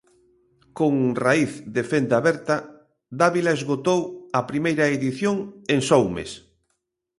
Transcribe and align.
Con 0.77 0.93
Raíz 1.25 1.53
de 1.75 1.81
Fenda 1.89 2.19
Berta 2.27 2.57
Dávila 3.21 3.51
esgotou 3.57 4.01
a 4.39 4.41
primeira 4.51 4.85
edición 4.97 5.35
en 5.73 5.79
só 5.87 5.97
un 6.05 6.11
mes. 6.17 6.31